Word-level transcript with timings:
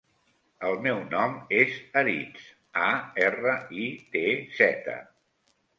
El 0.69 0.77
meu 0.85 1.01
nom 1.11 1.35
és 1.59 1.77
Aritz: 2.03 2.49
a, 2.87 2.89
erra, 3.29 3.55
i, 3.85 3.87
te, 4.17 4.27
zeta. 4.63 4.99